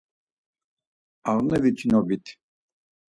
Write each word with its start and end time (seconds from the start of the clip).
Ağne 1.31 1.57
viçinobit. 1.63 2.25